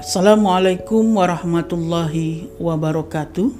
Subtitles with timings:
[0.00, 3.52] Assalamualaikum warahmatullahi wabarakatuh.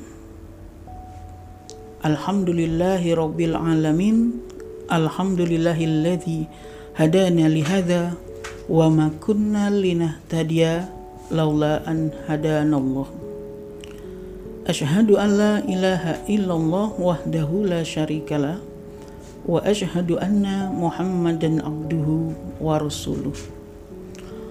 [2.01, 4.41] Alhamdulillahi rabbil alamin.
[4.89, 6.49] Alhamdulillahilladzi
[6.97, 8.17] hadana lihada
[8.73, 10.89] wa ma kunna linahtadiya
[11.29, 13.13] laula an hadanallah.
[14.65, 18.57] Ashhadu an la ilaha illallah wahdahu la syarikalah
[19.45, 23.60] wa ashhadu anna Muhammadan abduhu wa rasuluh.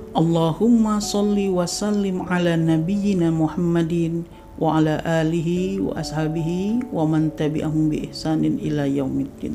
[0.09, 4.25] Allahumma salli wa sallim ala nabiyyina Muhammadin
[4.57, 9.53] wa ala alihi wa ashabihi wa man tabi'ahum bi ihsanin ila yaumiddin.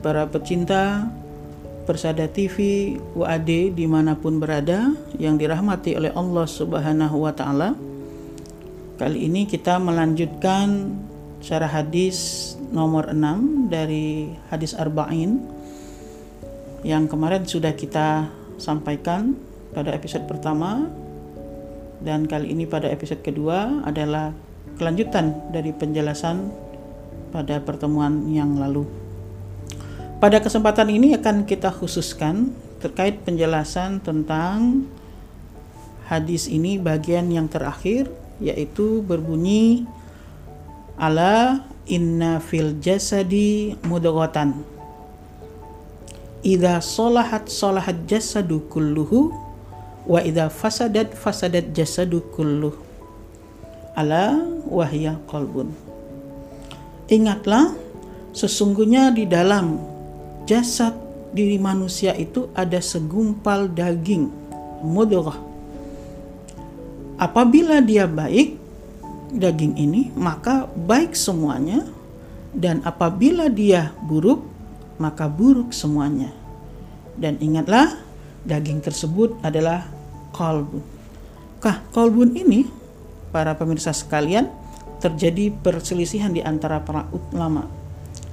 [0.00, 1.12] Para pecinta
[1.84, 7.76] Persada TV UAD di mana pun berada yang dirahmati oleh Allah Subhanahu wa taala.
[8.96, 10.96] Kali ini kita melanjutkan
[11.44, 15.40] syarah hadis nomor 6 dari hadis Arba'in
[16.80, 18.28] yang kemarin sudah kita
[18.60, 20.90] sampaikan pada episode pertama
[22.00, 24.32] dan kali ini pada episode kedua adalah
[24.80, 26.48] kelanjutan dari penjelasan
[27.30, 28.88] pada pertemuan yang lalu.
[30.20, 34.84] Pada kesempatan ini akan kita khususkan terkait penjelasan tentang
[36.08, 38.08] hadis ini bagian yang terakhir
[38.40, 39.84] yaitu berbunyi
[40.96, 44.64] ala inna fil jasadi mudaghatan
[46.40, 49.49] idza solahat solahat jasadu kulluhu
[50.06, 52.74] wa idza fasadat fasadat jasadu kulluh.
[53.96, 55.74] Ala wahya qalbun.
[57.10, 57.74] Ingatlah
[58.30, 59.82] sesungguhnya di dalam
[60.46, 60.94] jasad
[61.34, 64.30] diri manusia itu ada segumpal daging
[64.86, 65.36] mudghah.
[67.20, 68.56] Apabila dia baik
[69.34, 71.86] daging ini maka baik semuanya.
[72.50, 74.42] Dan apabila dia buruk
[74.98, 76.34] maka buruk semuanya.
[77.16, 77.94] Dan ingatlah,
[78.44, 79.88] daging tersebut adalah
[80.32, 80.82] kolbun.
[81.60, 82.64] Kah, kolbun ini,
[83.34, 84.48] para pemirsa sekalian,
[85.00, 87.68] terjadi perselisihan di antara para ulama.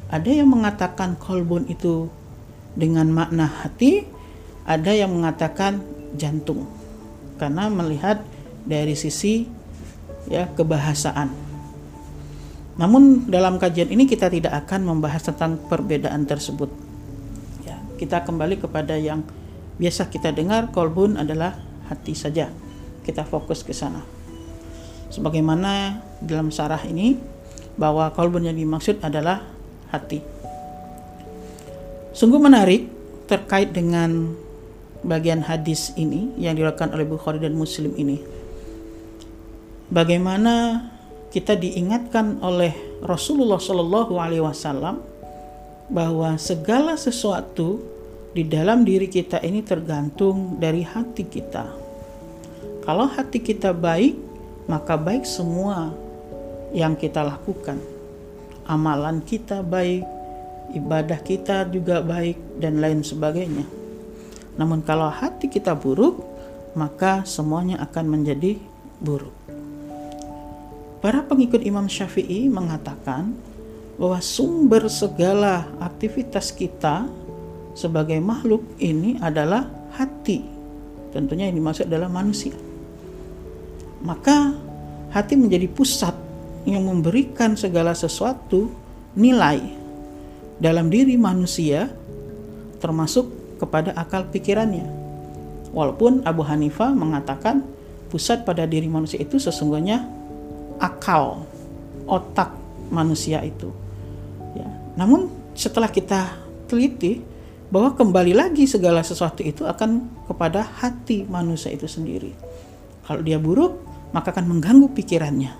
[0.07, 2.07] Ada yang mengatakan kolbun itu
[2.75, 4.07] dengan makna hati,
[4.63, 5.83] ada yang mengatakan
[6.15, 6.67] jantung.
[7.35, 8.23] Karena melihat
[8.63, 9.47] dari sisi
[10.27, 11.47] ya kebahasaan.
[12.77, 16.69] Namun dalam kajian ini kita tidak akan membahas tentang perbedaan tersebut.
[17.65, 19.25] Ya, kita kembali kepada yang
[19.77, 21.57] biasa kita dengar kolbun adalah
[21.89, 22.49] hati saja.
[23.05, 24.03] Kita fokus ke sana.
[25.07, 27.15] Sebagaimana dalam sarah ini
[27.79, 29.47] bahwa kolbun yang dimaksud adalah
[29.93, 30.19] hati.
[32.11, 32.89] Sungguh menarik
[33.29, 34.33] terkait dengan
[35.05, 38.19] bagian hadis ini yang dilakukan oleh Bukhari dan Muslim ini.
[39.87, 40.83] Bagaimana
[41.31, 44.99] kita diingatkan oleh Rasulullah Shallallahu Alaihi Wasallam
[45.87, 47.79] bahwa segala sesuatu
[48.37, 51.73] di dalam diri kita ini tergantung dari hati kita.
[52.85, 54.13] Kalau hati kita baik,
[54.69, 55.89] maka baik semua
[56.69, 57.81] yang kita lakukan.
[58.69, 60.05] Amalan kita baik,
[60.77, 63.65] ibadah kita juga baik, dan lain sebagainya.
[64.53, 66.21] Namun, kalau hati kita buruk,
[66.77, 68.61] maka semuanya akan menjadi
[69.01, 69.33] buruk.
[71.01, 73.33] Para pengikut Imam Syafi'i mengatakan
[73.97, 77.09] bahwa sumber segala aktivitas kita
[77.77, 80.41] sebagai makhluk ini adalah hati.
[81.13, 82.57] Tentunya yang dimaksud adalah manusia.
[84.01, 84.57] Maka
[85.13, 86.17] hati menjadi pusat
[86.65, 88.73] yang memberikan segala sesuatu
[89.13, 89.61] nilai
[90.57, 91.85] dalam diri manusia
[92.81, 93.29] termasuk
[93.61, 94.89] kepada akal pikirannya.
[95.69, 97.61] Walaupun Abu Hanifah mengatakan
[98.09, 100.01] pusat pada diri manusia itu sesungguhnya
[100.81, 101.45] akal
[102.09, 102.53] otak
[102.89, 103.69] manusia itu.
[104.57, 104.67] Ya.
[104.97, 106.37] Namun setelah kita
[106.69, 107.36] teliti
[107.67, 112.31] bahwa kembali lagi segala sesuatu itu akan kepada hati manusia itu sendiri.
[113.03, 113.79] Kalau dia buruk,
[114.15, 115.51] maka akan mengganggu pikirannya.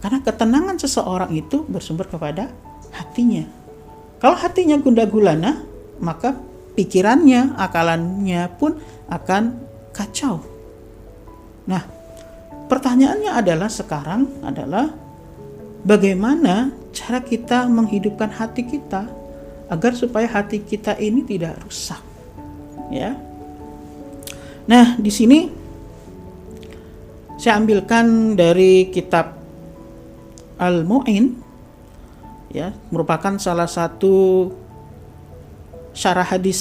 [0.00, 2.50] Karena ketenangan seseorang itu bersumber kepada
[2.92, 3.44] hatinya.
[4.18, 5.62] Kalau hatinya gunda gulana,
[6.00, 6.34] maka
[6.74, 8.76] pikirannya, akalannya pun
[9.08, 9.42] akan
[9.92, 10.40] kacau.
[11.68, 12.02] Nah,
[12.72, 14.88] Pertanyaannya adalah sekarang adalah
[15.84, 19.12] bagaimana cara kita menghidupkan hati kita
[19.72, 22.04] agar supaya hati kita ini tidak rusak.
[22.92, 23.16] Ya.
[24.68, 25.48] Nah, di sini
[27.40, 29.32] saya ambilkan dari kitab
[30.60, 31.40] Al-Mu'in
[32.52, 34.46] ya, merupakan salah satu
[35.96, 36.60] syarah hadis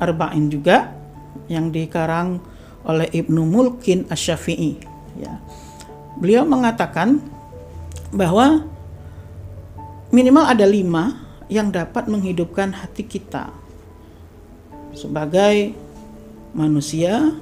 [0.00, 0.96] arba'in juga
[1.52, 2.40] yang dikarang
[2.88, 4.72] oleh Ibnu Mulkin Asy-Syafi'i
[5.20, 5.36] ya.
[6.16, 7.20] Beliau mengatakan
[8.10, 8.64] bahwa
[10.08, 13.48] minimal ada lima yang dapat menghidupkan hati kita
[14.92, 15.72] sebagai
[16.52, 17.36] manusia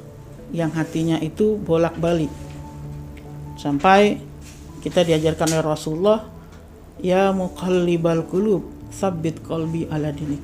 [0.55, 2.31] yang hatinya itu bolak-balik.
[3.59, 4.21] Sampai
[4.85, 6.21] kita diajarkan oleh Rasulullah,
[7.03, 8.63] ya muqallibal qulub,
[8.93, 10.43] sabbit qalbi ala dinik.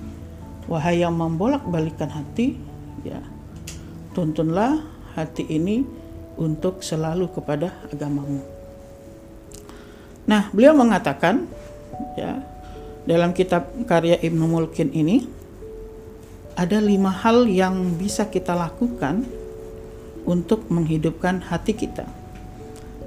[0.66, 2.58] Wahai yang membolak-balikan hati,
[3.06, 3.20] ya
[4.16, 4.82] tuntunlah
[5.12, 5.84] hati ini
[6.40, 8.40] untuk selalu kepada agamamu.
[10.24, 11.44] Nah, beliau mengatakan
[12.16, 12.40] ya
[13.02, 15.26] dalam kitab karya Ibnu Mulkin ini
[16.54, 19.24] ada lima hal yang bisa kita lakukan
[20.22, 22.06] untuk menghidupkan hati kita.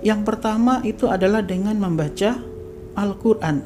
[0.04, 2.38] Yang pertama itu adalah dengan membaca
[2.94, 3.64] Al-Quran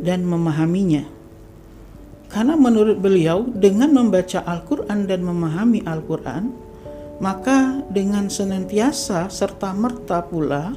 [0.00, 1.04] dan memahaminya.
[2.30, 6.54] Karena menurut beliau, dengan membaca Al-Quran dan memahami Al-Quran,
[7.18, 10.72] maka dengan senantiasa serta merta pula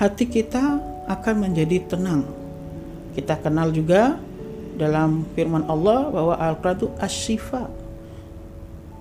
[0.00, 2.22] hati kita akan menjadi tenang.
[3.18, 4.14] Kita kenal juga
[4.78, 7.66] dalam firman Allah bahwa Al-Quran itu asyifa.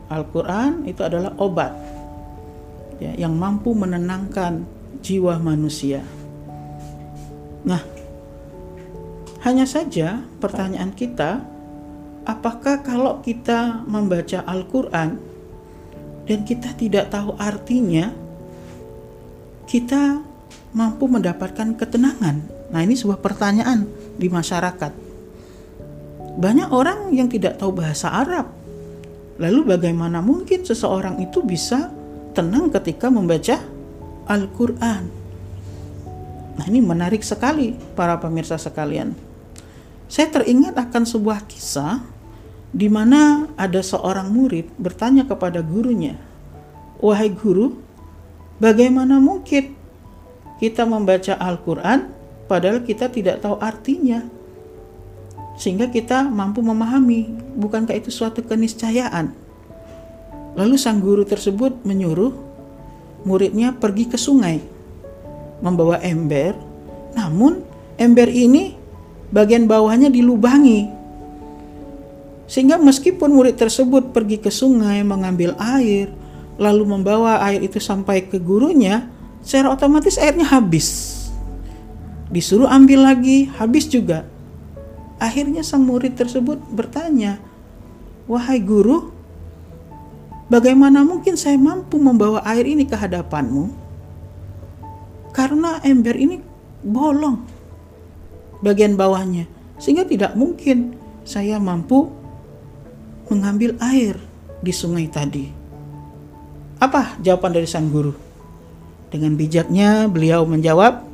[0.10, 1.70] Al-Quran itu adalah obat
[2.98, 4.66] ya, yang mampu menenangkan
[5.06, 6.02] jiwa manusia.
[7.62, 7.86] Nah,
[9.46, 11.46] hanya saja pertanyaan kita,
[12.26, 15.22] apakah kalau kita membaca Al-Quran
[16.26, 18.10] dan kita tidak tahu artinya,
[19.70, 20.26] kita
[20.76, 22.42] mampu mendapatkan ketenangan?
[22.70, 24.92] Nah, ini sebuah pertanyaan di masyarakat.
[26.40, 28.48] Banyak orang yang tidak tahu bahasa Arab.
[29.40, 31.92] Lalu bagaimana mungkin seseorang itu bisa
[32.36, 33.60] tenang ketika membaca
[34.28, 35.04] Al-Quran?
[36.60, 39.16] Nah ini menarik sekali para pemirsa sekalian.
[40.12, 42.04] Saya teringat akan sebuah kisah
[42.76, 46.20] di mana ada seorang murid bertanya kepada gurunya,
[47.00, 47.80] "Wahai guru,
[48.60, 49.79] bagaimana mungkin
[50.60, 52.12] kita membaca Al-Quran
[52.46, 54.40] padahal kita tidak tahu artinya?"
[55.60, 57.28] sehingga kita mampu memahami
[57.60, 59.36] bukankah itu suatu keniscayaan?
[60.56, 62.32] Lalu sang guru tersebut menyuruh
[63.28, 64.64] muridnya pergi ke sungai
[65.60, 66.56] membawa ember.
[67.12, 67.60] Namun
[68.00, 68.72] ember ini
[69.36, 70.88] bagian bawahnya dilubangi.
[72.48, 76.10] Sehingga meskipun murid tersebut pergi ke sungai mengambil air
[76.56, 79.06] lalu membawa air itu sampai ke gurunya
[79.44, 81.18] secara otomatis airnya habis
[82.30, 84.28] disuruh ambil lagi habis juga
[85.20, 87.44] Akhirnya sang murid tersebut bertanya,
[88.24, 89.12] "Wahai guru,
[90.48, 93.68] bagaimana mungkin saya mampu membawa air ini ke hadapanmu?
[95.36, 96.40] Karena ember ini
[96.88, 97.44] bolong
[98.64, 99.44] bagian bawahnya,
[99.76, 100.96] sehingga tidak mungkin
[101.28, 102.08] saya mampu
[103.28, 104.16] mengambil air
[104.64, 105.52] di sungai tadi."
[106.80, 108.29] Apa jawaban dari sang guru?
[109.10, 111.10] Dengan bijaknya beliau menjawab,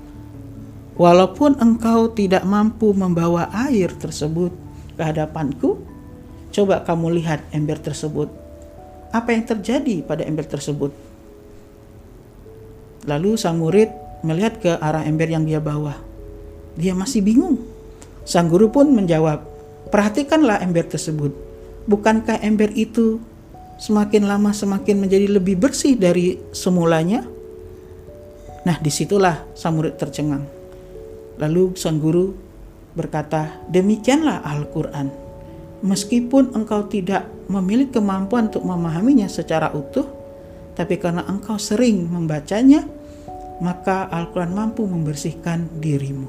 [0.95, 4.56] Walaupun engkau tidak mampu membawa air tersebut
[4.95, 5.83] ke hadapanku,
[6.56, 8.31] coba kamu lihat ember tersebut.
[9.12, 10.95] Apa yang terjadi pada ember tersebut?
[13.03, 13.92] Lalu sang murid
[14.24, 16.00] melihat ke arah ember yang dia bawa.
[16.80, 17.59] Dia masih bingung.
[18.24, 19.44] Sang guru pun menjawab,
[19.92, 21.36] "Perhatikanlah ember tersebut.
[21.92, 23.19] Bukankah ember itu
[23.83, 27.34] semakin lama semakin menjadi lebih bersih dari semulanya?"
[28.65, 30.45] Nah, di situlah sang murid tercengang.
[31.38, 32.33] Lalu sang guru
[32.97, 35.13] berkata, "Demikianlah Al-Qur'an.
[35.85, 40.09] Meskipun engkau tidak memiliki kemampuan untuk memahaminya secara utuh,
[40.73, 42.87] tapi karena engkau sering membacanya,
[43.61, 46.25] maka Al-Qur'an mampu membersihkan dirimu."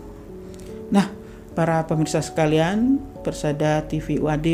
[0.92, 1.08] Nah,
[1.56, 4.49] para pemirsa sekalian, persada TV UAD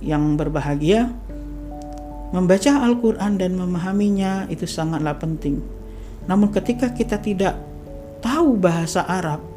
[0.00, 1.12] yang berbahagia,
[2.32, 5.79] membaca Al-Qur'an dan memahaminya itu sangatlah penting.
[6.28, 7.56] Namun ketika kita tidak
[8.20, 9.50] tahu bahasa Arab,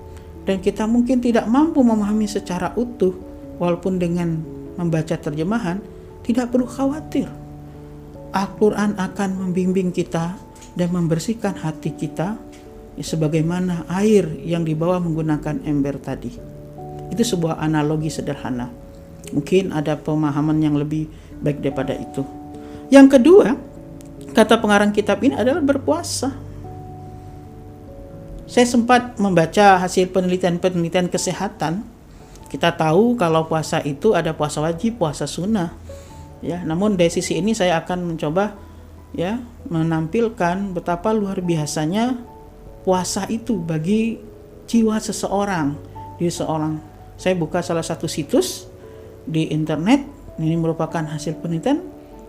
[0.44, 3.16] dan kita mungkin tidak mampu memahami secara utuh
[3.60, 4.44] walaupun dengan
[4.76, 5.80] membaca terjemahan
[6.24, 7.32] tidak perlu khawatir.
[8.34, 10.36] Al-Quran akan membimbing kita
[10.74, 12.36] dan membersihkan hati kita
[12.98, 16.34] sebagaimana air yang dibawa menggunakan ember tadi.
[17.14, 18.74] Itu sebuah analogi sederhana.
[19.32, 21.08] Mungkin ada pemahaman yang lebih
[21.40, 22.26] baik daripada itu.
[22.90, 23.54] Yang kedua
[24.34, 26.34] kata pengarang kitab ini adalah berpuasa
[28.54, 31.82] saya sempat membaca hasil penelitian-penelitian kesehatan.
[32.54, 35.74] Kita tahu kalau puasa itu ada puasa wajib, puasa sunnah.
[36.46, 38.54] Ya, namun dari sisi ini saya akan mencoba
[39.18, 39.42] ya
[39.74, 42.14] menampilkan betapa luar biasanya
[42.86, 44.22] puasa itu bagi
[44.70, 45.74] jiwa seseorang
[46.22, 46.78] di seorang.
[47.18, 48.70] Saya buka salah satu situs
[49.26, 50.06] di internet
[50.38, 51.82] ini merupakan hasil penelitian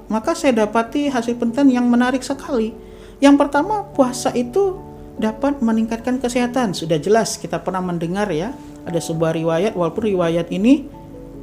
[0.08, 2.72] maka saya dapati hasil penelitian yang menarik sekali.
[3.20, 6.74] Yang pertama, puasa itu dapat meningkatkan kesehatan.
[6.74, 8.50] Sudah jelas kita pernah mendengar ya,
[8.84, 10.86] ada sebuah riwayat walaupun riwayat ini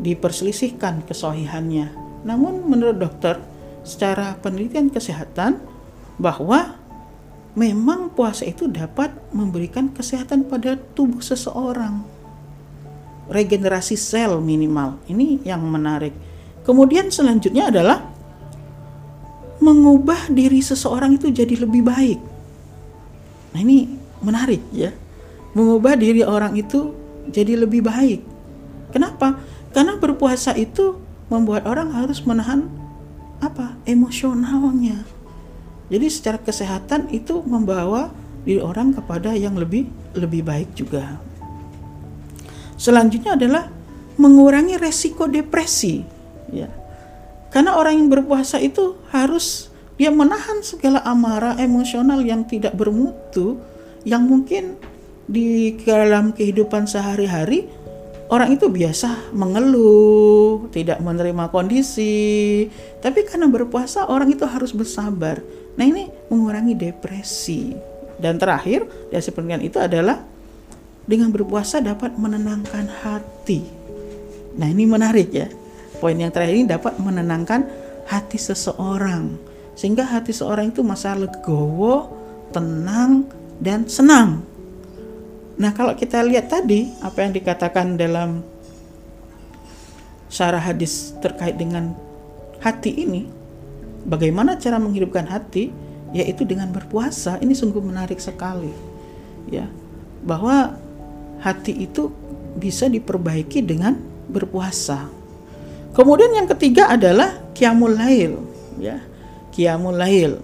[0.01, 1.93] diperselisihkan kesohihannya.
[2.27, 3.39] Namun menurut dokter,
[3.81, 5.57] secara penelitian kesehatan
[6.21, 6.77] bahwa
[7.57, 12.03] memang puasa itu dapat memberikan kesehatan pada tubuh seseorang.
[13.31, 14.99] Regenerasi sel minimal.
[15.07, 16.11] Ini yang menarik.
[16.61, 18.05] Kemudian selanjutnya adalah
[19.61, 22.30] mengubah diri seseorang itu jadi lebih baik.
[23.51, 23.87] Nah, ini
[24.23, 24.91] menarik ya.
[25.51, 26.95] Mengubah diri orang itu
[27.27, 28.23] jadi lebih baik.
[28.95, 29.39] Kenapa?
[29.71, 30.99] Karena berpuasa itu
[31.31, 32.67] membuat orang harus menahan
[33.41, 33.79] apa?
[33.87, 35.01] emosionalnya.
[35.91, 38.11] Jadi secara kesehatan itu membawa
[38.43, 41.19] diri orang kepada yang lebih lebih baik juga.
[42.75, 43.67] Selanjutnya adalah
[44.19, 46.03] mengurangi resiko depresi,
[46.51, 46.67] ya.
[47.51, 49.70] Karena orang yang berpuasa itu harus
[50.01, 53.61] dia menahan segala amarah emosional yang tidak bermutu
[54.01, 54.73] yang mungkin
[55.29, 57.69] di dalam kehidupan sehari-hari
[58.33, 62.65] orang itu biasa mengeluh, tidak menerima kondisi.
[62.97, 65.37] Tapi karena berpuasa orang itu harus bersabar.
[65.77, 67.77] Nah, ini mengurangi depresi.
[68.17, 70.17] Dan terakhir, dari penelitian itu adalah
[71.05, 73.61] dengan berpuasa dapat menenangkan hati.
[74.57, 75.45] Nah, ini menarik ya.
[76.01, 77.69] Poin yang terakhir ini dapat menenangkan
[78.09, 79.50] hati seseorang.
[79.81, 82.13] Sehingga hati seorang itu masa legowo,
[82.53, 83.25] tenang,
[83.57, 84.45] dan senang.
[85.57, 88.45] Nah, kalau kita lihat tadi apa yang dikatakan dalam
[90.29, 91.97] syarah hadis terkait dengan
[92.61, 93.25] hati ini,
[94.05, 95.73] bagaimana cara menghidupkan hati?
[96.13, 97.41] Yaitu dengan berpuasa.
[97.41, 98.69] Ini sungguh menarik sekali.
[99.49, 99.65] Ya,
[100.21, 100.77] bahwa
[101.41, 102.13] hati itu
[102.53, 103.97] bisa diperbaiki dengan
[104.29, 105.09] berpuasa.
[105.97, 108.45] Kemudian yang ketiga adalah qiyamul lail,
[108.77, 109.09] ya.
[109.51, 110.39] Qiyamul lail.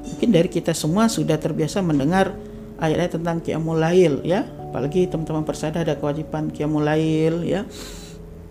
[0.00, 2.32] Mungkin dari kita semua sudah terbiasa mendengar
[2.80, 4.48] ayat-ayat tentang qiyamul lail ya.
[4.70, 7.68] Apalagi teman-teman persada ada kewajiban qiyamul lail ya.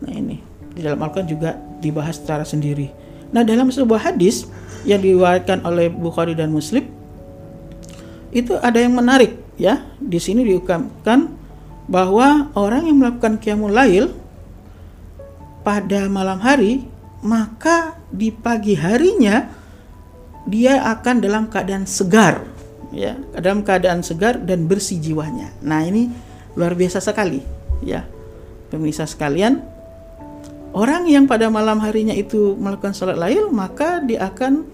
[0.06, 0.38] Nah ini.
[0.70, 2.88] Di dalam Al-Quran juga dibahas secara sendiri.
[3.34, 4.46] Nah dalam sebuah hadis
[4.88, 6.88] yang diriwayatkan oleh Bukhari dan Muslim
[8.30, 9.82] itu ada yang menarik ya.
[9.98, 11.36] Di sini diukamkan
[11.90, 14.14] bahwa orang yang melakukan qiyamul lail
[15.66, 16.86] pada malam hari
[17.26, 19.59] maka di pagi harinya
[20.50, 22.44] dia akan dalam keadaan segar
[22.90, 25.54] ya dalam keadaan segar dan bersih jiwanya.
[25.62, 26.10] Nah ini
[26.58, 27.42] luar biasa sekali
[27.86, 28.06] ya
[28.74, 29.62] pemirsa sekalian.
[30.70, 34.70] Orang yang pada malam harinya itu melakukan sholat lail maka dia akan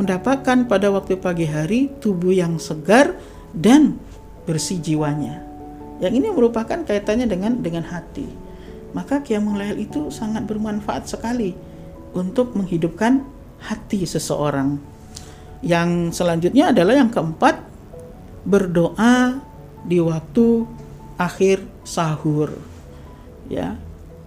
[0.00, 3.12] mendapatkan pada waktu pagi hari tubuh yang segar
[3.52, 4.00] dan
[4.48, 5.44] bersih jiwanya.
[6.00, 8.24] Yang ini merupakan kaitannya dengan dengan hati.
[8.96, 11.52] Maka qiyamul lail itu sangat bermanfaat sekali
[12.16, 13.22] untuk menghidupkan
[13.64, 14.80] hati seseorang.
[15.60, 17.60] Yang selanjutnya adalah yang keempat,
[18.44, 19.44] berdoa
[19.84, 20.64] di waktu
[21.20, 22.56] akhir sahur.
[23.52, 23.76] Ya.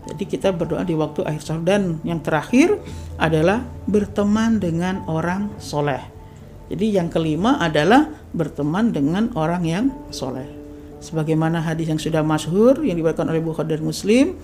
[0.04, 2.76] Jadi kita berdoa di waktu akhir sahur dan yang terakhir
[3.16, 6.02] adalah berteman dengan orang soleh.
[6.68, 10.48] Jadi yang kelima adalah berteman dengan orang yang soleh.
[11.04, 14.40] Sebagaimana hadis yang sudah masyhur yang diberikan oleh Bukhari dan Muslim,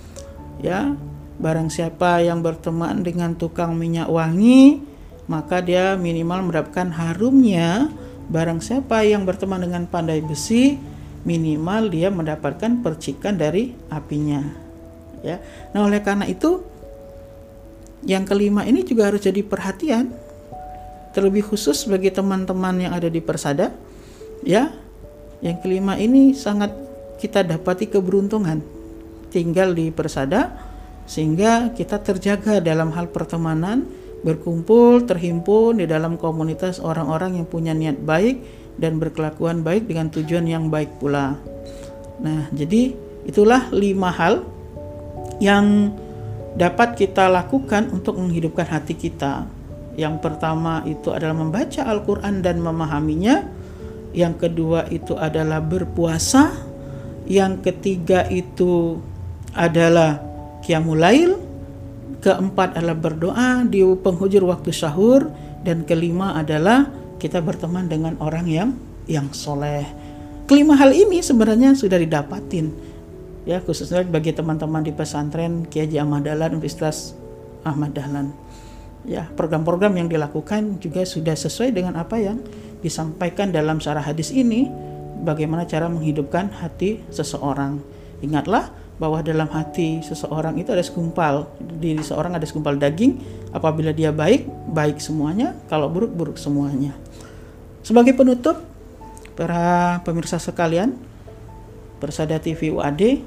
[0.59, 0.95] ya
[1.39, 4.83] barang siapa yang berteman dengan tukang minyak wangi,
[5.31, 7.87] maka dia minimal mendapatkan harumnya.
[8.29, 10.77] Barang siapa yang berteman dengan pandai besi
[11.25, 14.43] minimal dia mendapatkan percikan dari apinya.
[15.25, 15.41] Ya.
[15.73, 16.61] Nah oleh karena itu
[18.05, 20.13] yang kelima ini juga harus jadi perhatian
[21.11, 23.73] terlebih khusus bagi teman-teman yang ada di persada.
[24.45, 24.75] Ya.
[25.39, 26.75] Yang kelima ini sangat
[27.17, 28.59] kita dapati keberuntungan
[29.31, 30.68] tinggal di persada
[31.09, 33.89] sehingga kita terjaga dalam hal pertemanan
[34.21, 38.45] berkumpul, terhimpun di dalam komunitas orang-orang yang punya niat baik
[38.77, 41.33] dan berkelakuan baik dengan tujuan yang baik pula.
[42.21, 42.93] Nah, jadi
[43.25, 44.45] itulah lima hal
[45.41, 45.97] yang
[46.53, 49.49] dapat kita lakukan untuk menghidupkan hati kita.
[49.97, 53.49] Yang pertama itu adalah membaca Al-Quran dan memahaminya.
[54.13, 56.53] Yang kedua itu adalah berpuasa.
[57.25, 58.99] Yang ketiga itu
[59.53, 60.28] adalah
[60.69, 61.01] Qiyamul
[62.21, 65.25] keempat adalah berdoa di penghujur waktu sahur
[65.65, 66.85] dan kelima adalah
[67.17, 68.69] kita berteman dengan orang yang
[69.09, 69.81] yang soleh.
[70.45, 72.69] Kelima hal ini sebenarnya sudah didapatin
[73.49, 77.17] ya khususnya bagi teman-teman di pesantren Kiai Ahmad Dahlan Universitas
[77.65, 78.29] Ahmad Dahlan.
[79.09, 82.45] Ya program-program yang dilakukan juga sudah sesuai dengan apa yang
[82.85, 84.69] disampaikan dalam syarah hadis ini
[85.25, 87.81] bagaimana cara menghidupkan hati seseorang.
[88.21, 88.69] Ingatlah
[88.99, 93.23] bahwa dalam hati seseorang itu ada segumpal diri seorang ada segumpal daging
[93.55, 95.55] apabila dia baik baik semuanya.
[95.71, 96.91] Kalau buruk buruk semuanya.
[97.81, 98.59] Sebagai penutup
[99.39, 100.99] para pemirsa sekalian
[101.99, 103.23] Persada TV UAD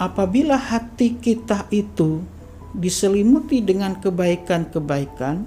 [0.00, 2.24] apabila hati kita itu
[2.76, 5.44] diselimuti dengan kebaikan-kebaikan,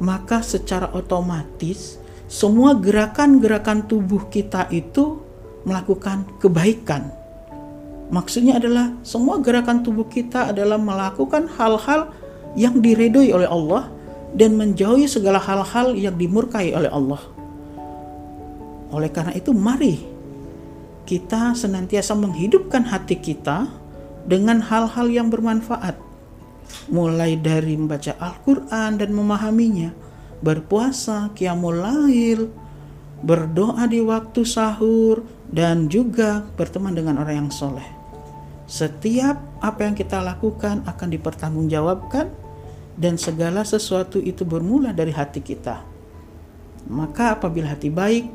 [0.00, 5.20] maka secara otomatis semua gerakan-gerakan tubuh kita itu
[5.68, 7.25] melakukan kebaikan.
[8.06, 12.14] Maksudnya adalah semua gerakan tubuh kita adalah melakukan hal-hal
[12.54, 13.90] yang diredoi oleh Allah
[14.36, 17.22] dan menjauhi segala hal-hal yang dimurkai oleh Allah.
[18.94, 19.98] Oleh karena itu, mari
[21.06, 23.66] kita senantiasa menghidupkan hati kita
[24.26, 25.98] dengan hal-hal yang bermanfaat,
[26.90, 29.90] mulai dari membaca Al-Quran dan memahaminya,
[30.42, 32.50] berpuasa, qiyamul lail,
[33.22, 37.95] berdoa di waktu sahur, dan juga berteman dengan orang yang soleh.
[38.66, 42.26] Setiap apa yang kita lakukan akan dipertanggungjawabkan
[42.98, 45.86] dan segala sesuatu itu bermula dari hati kita.
[46.90, 48.26] Maka apabila hati baik,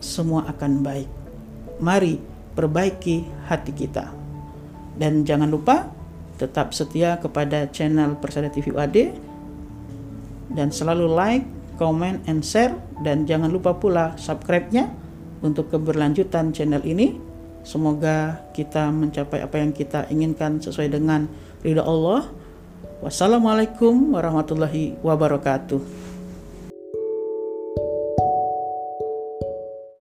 [0.00, 1.08] semua akan baik.
[1.80, 2.20] Mari
[2.52, 4.12] perbaiki hati kita.
[4.98, 5.88] Dan jangan lupa
[6.36, 8.96] tetap setia kepada channel Persada TV UAD
[10.54, 11.44] dan selalu like,
[11.76, 12.74] comment, and share
[13.06, 14.90] dan jangan lupa pula subscribe-nya
[15.44, 17.27] untuk keberlanjutan channel ini.
[17.68, 21.28] Semoga kita mencapai apa yang kita inginkan sesuai dengan
[21.60, 22.24] ridha Allah.
[23.04, 26.07] Wassalamualaikum warahmatullahi wabarakatuh.